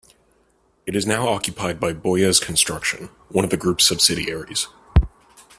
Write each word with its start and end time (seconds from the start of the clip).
It 0.87 0.95
is 0.95 1.05
now 1.05 1.27
occupied 1.27 1.79
by 1.79 1.93
Bouygues 1.93 2.41
Construction, 2.41 3.09
one 3.29 3.45
of 3.45 3.51
the 3.51 3.55
group's 3.55 3.83
subsidiaries. 3.87 4.67